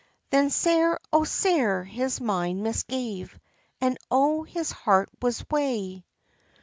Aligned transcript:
Then 0.31 0.49
sair, 0.49 0.97
oh 1.13 1.25
sair 1.25 1.83
his 1.83 2.19
mind 2.19 2.63
misgave, 2.63 3.39
And 3.79 3.99
oh, 4.09 4.41
his 4.41 4.71
heart 4.71 5.09
was 5.21 5.45
wae! 5.51 6.03